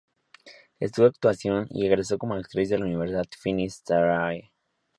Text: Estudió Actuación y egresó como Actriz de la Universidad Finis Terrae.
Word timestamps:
Estudió 0.79 1.09
Actuación 1.09 1.67
y 1.69 1.85
egresó 1.85 2.17
como 2.17 2.33
Actriz 2.33 2.69
de 2.71 2.79
la 2.79 2.85
Universidad 2.85 3.25
Finis 3.39 3.83
Terrae. 3.83 4.51